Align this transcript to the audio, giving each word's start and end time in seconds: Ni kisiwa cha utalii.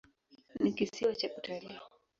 Ni 0.61 0.71
kisiwa 0.75 1.15
cha 1.15 1.29
utalii. 1.37 1.79